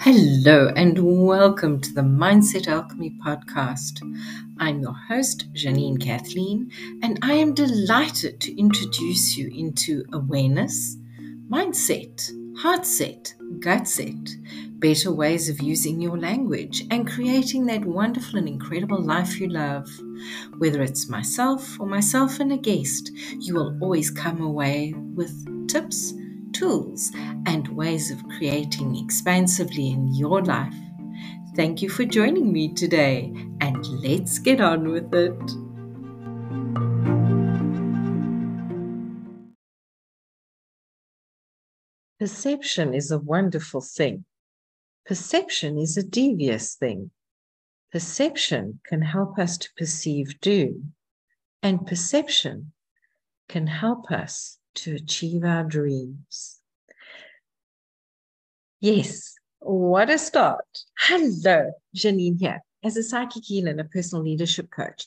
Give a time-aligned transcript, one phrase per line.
[0.00, 4.00] Hello, and welcome to the Mindset Alchemy podcast.
[4.58, 6.70] I'm your host, Janine Kathleen,
[7.02, 10.96] and I am delighted to introduce you into awareness,
[11.50, 12.86] mindset, heart
[13.84, 14.36] set, it,
[14.80, 19.88] better ways of using your language, and creating that wonderful and incredible life you love.
[20.58, 26.14] Whether it's myself or myself and a guest, you will always come away with tips
[26.52, 27.12] tools,
[27.46, 30.74] and ways of creating expansively in your life.
[31.54, 35.67] Thank you for joining me today, and let's get on with it.
[42.18, 44.24] Perception is a wonderful thing.
[45.06, 47.10] Perception is a devious thing.
[47.92, 50.94] Perception can help us to perceive doom,
[51.62, 52.72] and perception
[53.48, 56.60] can help us to achieve our dreams.
[58.80, 60.66] Yes, what a start.
[60.98, 62.62] Hello, Janine here.
[62.84, 65.04] As a psychic healer and a personal leadership coach,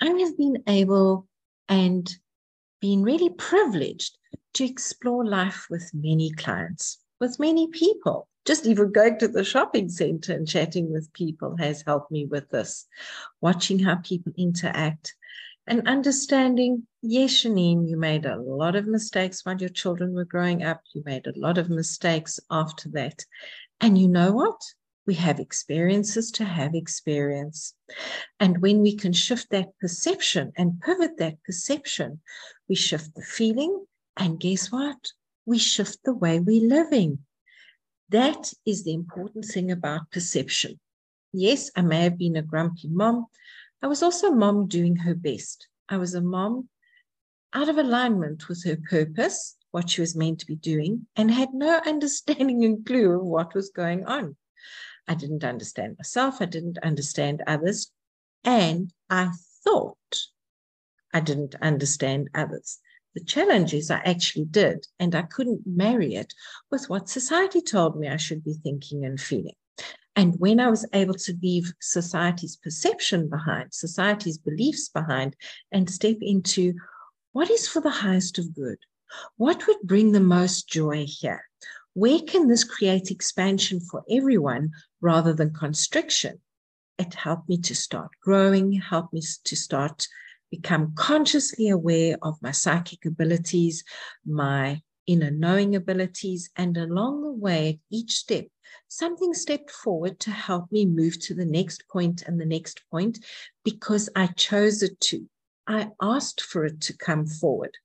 [0.00, 1.26] I have been able
[1.68, 2.10] and
[2.80, 4.18] been really privileged
[4.54, 8.28] to explore life with many clients, with many people.
[8.44, 12.50] Just even going to the shopping center and chatting with people has helped me with
[12.50, 12.86] this.
[13.40, 15.14] Watching how people interact,
[15.66, 20.62] and understanding, yes, Janine, you made a lot of mistakes while your children were growing
[20.62, 20.82] up.
[20.92, 23.24] You made a lot of mistakes after that.
[23.80, 24.60] And you know what?
[25.06, 27.74] We have experiences to have experience.
[28.40, 32.20] And when we can shift that perception and pivot that perception,
[32.68, 33.86] we shift the feeling.
[34.16, 35.12] And guess what?
[35.46, 37.18] We shift the way we're living.
[38.10, 40.78] That is the important thing about perception.
[41.32, 43.26] Yes, I may have been a grumpy mom.
[43.82, 45.68] I was also a mom doing her best.
[45.88, 46.68] I was a mom
[47.52, 51.52] out of alignment with her purpose, what she was meant to be doing, and had
[51.52, 54.36] no understanding and clue of what was going on.
[55.06, 57.90] I didn't understand myself, I didn't understand others,
[58.44, 59.30] and I
[59.64, 60.22] thought
[61.12, 62.78] I didn't understand others.
[63.14, 66.34] The challenge is I actually did, and I couldn't marry it
[66.70, 69.54] with what society told me I should be thinking and feeling.
[70.16, 75.36] And when I was able to leave society's perception behind, society's beliefs behind,
[75.70, 76.74] and step into
[77.32, 78.78] what is for the highest of good,
[79.36, 81.44] what would bring the most joy here?
[81.92, 86.40] Where can this create expansion for everyone rather than constriction?
[86.98, 90.08] It helped me to start growing, helped me to start
[90.56, 93.84] become consciously aware of my psychic abilities,
[94.24, 98.46] my inner knowing abilities, and along the way, at each step,
[98.88, 103.18] something stepped forward to help me move to the next point and the next point
[103.64, 105.28] because I chose it to.
[105.66, 107.76] I asked for it to come forward.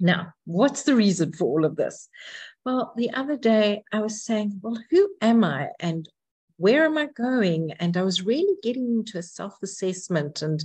[0.00, 2.08] Now, what's the reason for all of this?
[2.64, 6.08] Well, the other day I was saying, well, who am I and
[6.58, 7.72] where am I going?
[7.72, 10.64] And I was really getting into a self assessment, and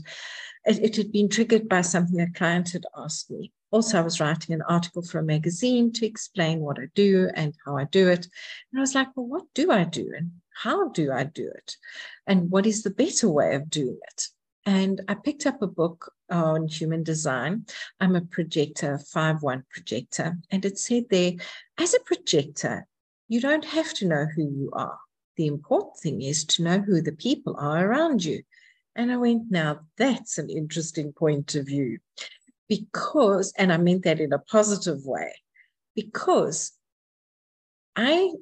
[0.65, 3.51] it, it, had been triggered by something a client had asked me.
[3.71, 7.53] Also, I was writing an article for a magazine to explain what I do and
[7.65, 8.27] how I do it.
[8.71, 11.77] And I was like, well, what do I do and how do I do it?
[12.27, 14.27] And what is the better way of doing it?
[14.65, 17.65] And I picked up a book on human design.
[17.99, 20.37] I'm a projector, 5 1 projector.
[20.51, 21.33] And it said there,
[21.77, 22.87] as a projector,
[23.27, 24.99] you don't have to know who you are.
[25.41, 28.43] The important thing is to know who the people are around you.
[28.95, 31.97] And I went, now that's an interesting point of view
[32.69, 35.33] because, and I meant that in a positive way,
[35.95, 36.73] because
[37.95, 38.33] I,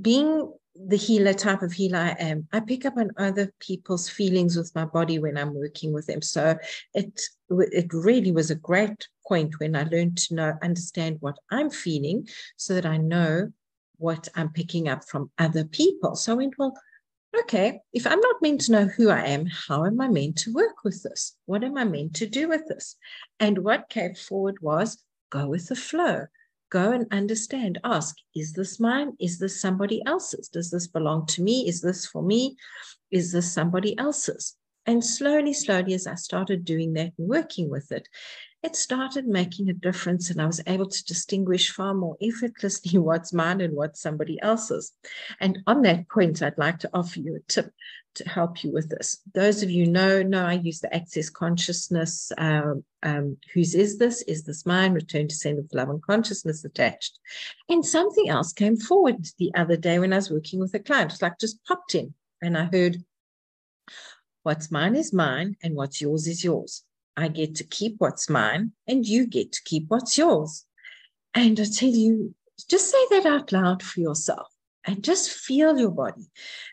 [0.00, 4.56] being the healer type of healer I am, I pick up on other people's feelings
[4.56, 6.22] with my body when I'm working with them.
[6.22, 6.56] So
[6.94, 11.68] it it really was a great point when I learned to know, understand what I'm
[11.68, 13.52] feeling so that I know
[14.02, 16.16] what I'm picking up from other people.
[16.16, 16.74] So I went, well,
[17.40, 20.52] okay, if I'm not meant to know who I am, how am I meant to
[20.52, 21.36] work with this?
[21.46, 22.96] What am I meant to do with this?
[23.40, 26.26] And what came forward was go with the flow.
[26.70, 29.12] Go and understand, ask, is this mine?
[29.20, 30.48] Is this somebody else's?
[30.48, 31.68] Does this belong to me?
[31.68, 32.56] Is this for me?
[33.10, 34.56] Is this somebody else's?
[34.86, 38.08] And slowly, slowly, as I started doing that and working with it,
[38.62, 43.32] it started making a difference and I was able to distinguish far more effortlessly what's
[43.32, 44.92] mine and what's somebody else's.
[45.40, 47.72] And on that point, I'd like to offer you a tip
[48.14, 49.20] to help you with this.
[49.34, 52.30] Those of you know, know I use the Access Consciousness.
[52.36, 54.22] Um, um, whose is this?
[54.22, 54.92] Is this mine?
[54.92, 57.18] Return to send with love and consciousness attached.
[57.68, 61.12] And something else came forward the other day when I was working with a client.
[61.12, 63.02] It's like just popped in and I heard,
[64.42, 66.84] what's mine is mine and what's yours is yours.
[67.16, 70.64] I get to keep what's mine, and you get to keep what's yours.
[71.34, 72.34] And I tell you,
[72.68, 74.48] just say that out loud for yourself
[74.84, 76.26] and just feel your body.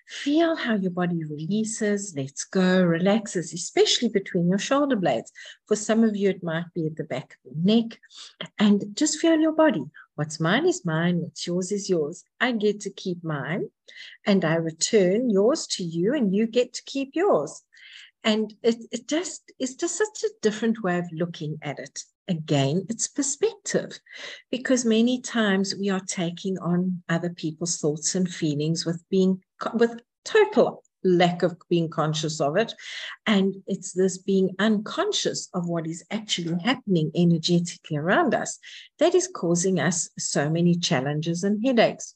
[0.08, 5.32] Feel how your body releases, lets go, relaxes, especially between your shoulder blades.
[5.68, 8.00] For some of you, it might be at the back of the neck.
[8.58, 9.84] And just feel your body.
[10.16, 12.24] What's mine is mine, what's yours is yours.
[12.42, 13.70] I get to keep mine,
[14.26, 17.62] and I return yours to you, and you get to keep yours.
[18.24, 22.86] And it, it just is just such a different way of looking at it again,
[22.90, 24.00] it's perspective
[24.52, 29.42] because many times we are taking on other people's thoughts and feelings with being
[29.74, 32.74] with total lack of being conscious of it.
[33.26, 38.60] And it's this being unconscious of what is actually happening energetically around us
[39.00, 42.16] that is causing us so many challenges and headaches.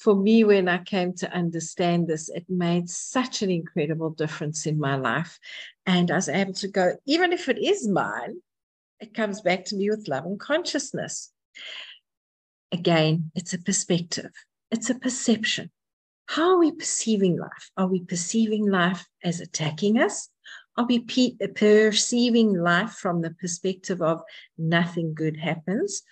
[0.00, 4.78] For me, when I came to understand this, it made such an incredible difference in
[4.78, 5.38] my life.
[5.84, 8.40] And I was able to go, even if it is mine,
[8.98, 11.30] it comes back to me with love and consciousness.
[12.72, 14.30] Again, it's a perspective,
[14.70, 15.70] it's a perception.
[16.28, 17.70] How are we perceiving life?
[17.76, 20.30] Are we perceiving life as attacking us?
[20.78, 24.22] Are we pe- perceiving life from the perspective of
[24.56, 26.02] nothing good happens?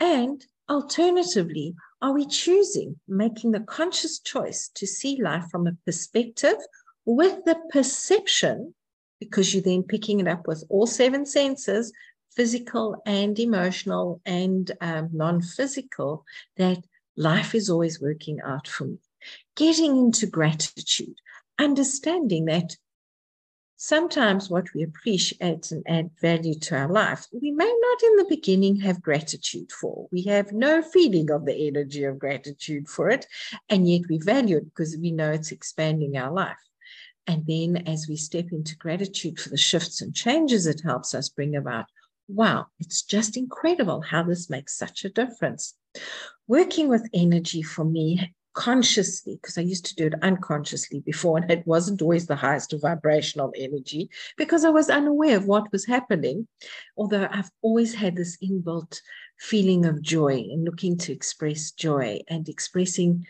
[0.00, 6.56] And alternatively, are we choosing, making the conscious choice to see life from a perspective
[7.04, 8.74] with the perception,
[9.20, 11.92] because you're then picking it up with all seven senses,
[12.36, 16.24] physical and emotional and um, non physical,
[16.56, 16.78] that
[17.16, 18.98] life is always working out for me.
[19.56, 21.16] Getting into gratitude,
[21.58, 22.76] understanding that
[23.78, 28.26] sometimes what we appreciate and add value to our life, we may not in the
[28.28, 30.08] beginning have gratitude for.
[30.10, 33.26] We have no feeling of the energy of gratitude for it,
[33.70, 36.58] and yet we value it because we know it's expanding our life.
[37.28, 41.28] And then as we step into gratitude for the shifts and changes it helps us
[41.28, 41.86] bring about,
[42.26, 45.74] wow, it's just incredible how this makes such a difference.
[46.48, 51.48] Working with energy for me consciously, because I used to do it unconsciously before, and
[51.48, 56.48] it wasn't always the highest vibrational energy because I was unaware of what was happening.
[56.96, 59.00] Although I've always had this inbuilt
[59.38, 63.28] feeling of joy and looking to express joy and expressing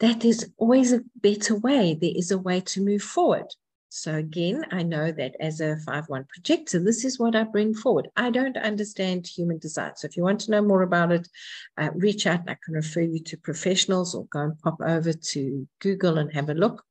[0.00, 1.94] that there's always a better way.
[1.98, 3.46] There is a way to move forward.
[3.88, 8.08] So again, I know that as a 5-1 projector, this is what I bring forward.
[8.16, 9.92] I don't understand human design.
[9.96, 11.28] So if you want to know more about it,
[11.78, 15.12] uh, reach out and I can refer you to professionals or go and pop over
[15.12, 16.84] to Google and have a look.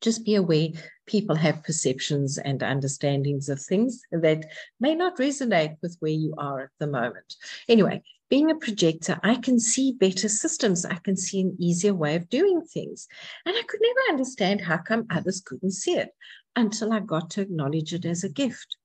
[0.00, 0.68] Just be aware
[1.06, 4.46] people have perceptions and understandings of things that
[4.78, 7.34] may not resonate with where you are at the moment.
[7.68, 10.84] Anyway, being a projector, I can see better systems.
[10.86, 13.08] I can see an easier way of doing things.
[13.44, 16.14] And I could never understand how come others couldn't see it
[16.54, 18.76] until I got to acknowledge it as a gift.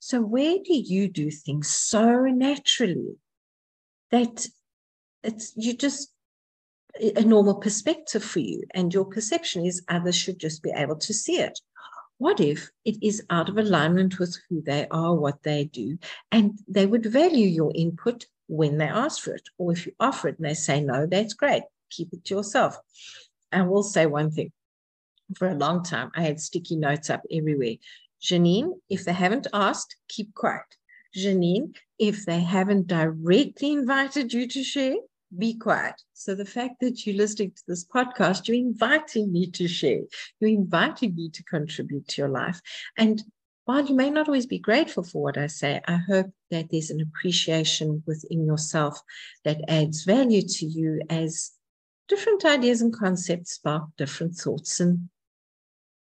[0.00, 3.16] So, where do you do things so naturally
[4.10, 4.46] that
[5.22, 6.12] it's you just
[7.00, 11.14] a normal perspective for you, and your perception is others should just be able to
[11.14, 11.60] see it?
[12.18, 15.98] What if it is out of alignment with who they are, what they do,
[16.32, 19.48] and they would value your input when they ask for it.
[19.58, 21.62] Or if you offer it and they say no, that's great.
[21.90, 22.78] Keep it to yourself.
[23.52, 24.52] I will say one thing.
[25.36, 27.76] For a long time, I had sticky notes up everywhere.
[28.20, 30.64] Janine, if they haven't asked, keep quiet.
[31.16, 34.96] Janine, if they haven't directly invited you to share,
[35.36, 35.94] be quiet.
[36.14, 40.00] So the fact that you're listening to this podcast, you're inviting me to share.
[40.40, 42.60] You're inviting me to contribute to your life.
[42.96, 43.22] And
[43.64, 46.90] while you may not always be grateful for what I say, I hope that there's
[46.90, 49.00] an appreciation within yourself
[49.44, 51.52] that adds value to you as
[52.08, 55.08] different ideas and concepts spark different thoughts and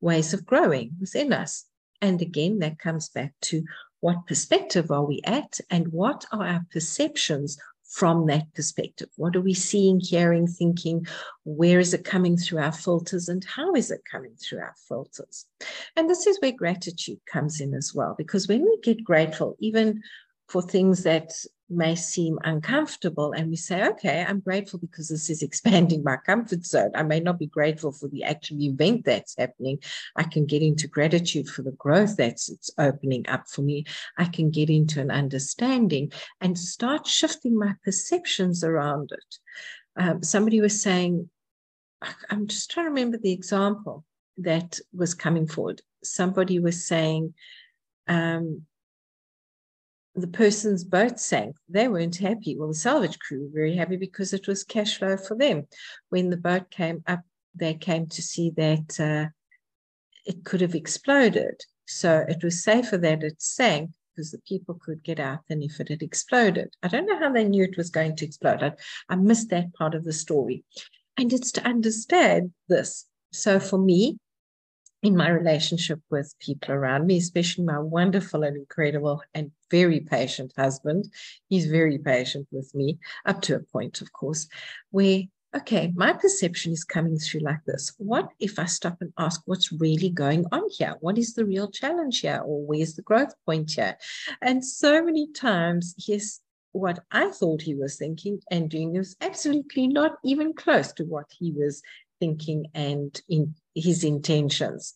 [0.00, 1.66] ways of growing within us.
[2.00, 3.62] And again, that comes back to
[4.00, 7.58] what perspective are we at and what are our perceptions
[7.90, 9.08] from that perspective.
[9.16, 11.06] What are we seeing, hearing, thinking?
[11.44, 15.44] Where is it coming through our filters and how is it coming through our filters?
[15.96, 20.02] And this is where gratitude comes in as well, because when we get grateful, even
[20.50, 21.32] for things that
[21.68, 23.32] may seem uncomfortable.
[23.32, 26.90] And we say okay i'm grateful because this is expanding my comfort zone.
[26.94, 29.78] I may not be grateful for the actual event that's happening.
[30.16, 33.84] I can get into gratitude for the growth that's it's opening up for me.
[34.18, 40.02] I can get into an understanding and start shifting my perceptions around it.
[40.02, 41.30] Um, somebody was saying
[42.30, 44.04] i'm just trying to remember the example
[44.38, 45.82] that was coming forward.
[46.02, 47.34] Somebody was saying
[48.08, 48.66] um,
[50.14, 52.56] the person's boat sank, they weren't happy.
[52.58, 55.66] Well, the salvage crew were very happy because it was cash flow for them.
[56.08, 57.20] When the boat came up,
[57.54, 59.30] they came to see that uh,
[60.26, 61.60] it could have exploded.
[61.86, 65.80] So it was safer that it sank because the people could get out than if
[65.80, 66.74] it had exploded.
[66.82, 68.62] I don't know how they knew it was going to explode.
[68.62, 68.72] I,
[69.08, 70.64] I missed that part of the story.
[71.16, 73.06] And it's to understand this.
[73.32, 74.18] So for me,
[75.02, 80.52] in my relationship with people around me, especially my wonderful and incredible and very patient
[80.56, 81.10] husband.
[81.48, 84.46] He's very patient with me, up to a point, of course,
[84.90, 85.22] where,
[85.56, 87.94] okay, my perception is coming through like this.
[87.96, 90.96] What if I stop and ask what's really going on here?
[91.00, 92.42] What is the real challenge here?
[92.44, 93.96] Or where's the growth point here?
[94.42, 96.40] And so many times, yes,
[96.72, 101.26] what I thought he was thinking and doing was absolutely not even close to what
[101.36, 101.82] he was
[102.20, 104.94] thinking and in his intentions.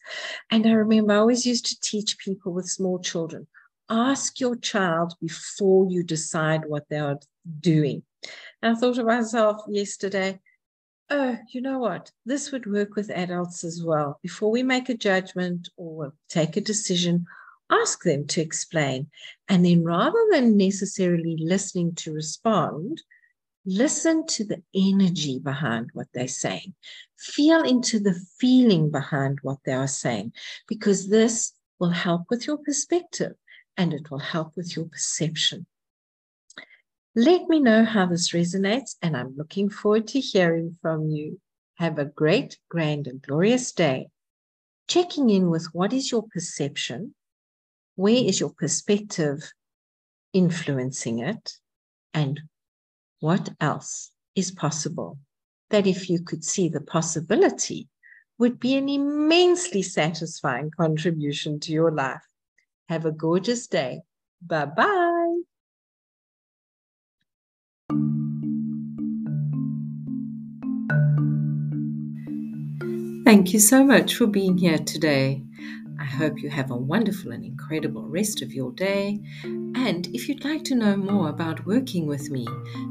[0.51, 3.47] And I remember I always used to teach people with small children
[3.89, 7.19] ask your child before you decide what they are
[7.61, 8.03] doing.
[8.63, 10.41] And I thought to myself yesterday,
[11.11, 12.11] oh, you know what?
[12.25, 14.19] This would work with adults as well.
[14.23, 17.27] Before we make a judgment or take a decision,
[17.71, 19.09] ask them to explain.
[19.49, 23.03] And then rather than necessarily listening to respond,
[23.67, 26.75] Listen to the energy behind what they're saying.
[27.19, 30.33] Feel into the feeling behind what they are saying,
[30.69, 33.33] because this will help with your perspective
[33.77, 35.67] and it will help with your perception.
[37.17, 41.41] Let me know how this resonates, and I'm looking forward to hearing from you.
[41.77, 44.09] Have a great, grand, and glorious day.
[44.89, 47.15] Checking in with what is your perception?
[47.97, 49.53] Where is your perspective
[50.33, 51.55] influencing it?
[52.13, 52.41] And
[53.25, 55.17] what else is possible
[55.71, 57.89] that if you could see the possibility
[58.39, 62.27] would be an immensely satisfying contribution to your life.
[62.91, 64.03] Have a gorgeous day.
[64.43, 65.41] Bye bye.
[73.25, 75.43] Thank you so much for being here today.
[76.05, 79.23] I hope you have a wonderful and incredible rest of your day.
[79.43, 82.47] And if you'd like to know more about working with me,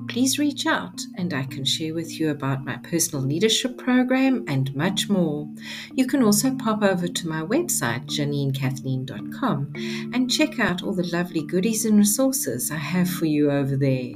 [0.09, 4.75] please reach out and I can share with you about my personal leadership program and
[4.75, 5.47] much more.
[5.93, 9.73] You can also pop over to my website, janinekathleen.com,
[10.11, 14.13] and check out all the lovely goodies and resources I have for you over there.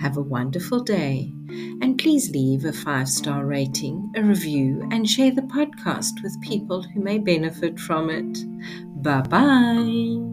[0.00, 1.34] Have a wonderful day.
[1.82, 6.82] And please leave a five star rating, a review, and share the podcast with people
[6.82, 8.38] who may benefit from it.
[9.02, 10.29] Bye bye.